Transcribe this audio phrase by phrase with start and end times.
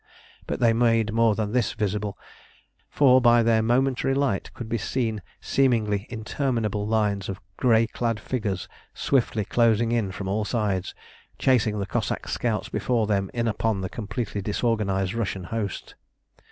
[0.47, 2.17] But they made more than this visible,
[2.89, 8.67] for by their momentary light could be seen seemingly interminable lines of grey clad figures
[8.95, 10.95] swiftly closing in from all sides,
[11.37, 15.93] chasing the Cossack scouts before them in upon the completely disorganised Russian host.